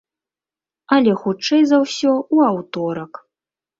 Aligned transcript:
Але 0.95 1.11
хутчэй 1.25 1.61
за 1.73 1.77
ўсё 1.83 2.11
ў 2.17 2.37
аўторак. 2.55 3.11